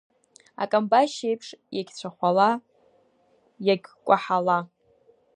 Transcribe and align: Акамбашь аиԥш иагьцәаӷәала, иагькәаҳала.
Акамбашь 0.63 1.19
аиԥш 1.27 1.47
иагьцәаӷәала, 1.75 2.49
иагькәаҳала. 3.67 4.57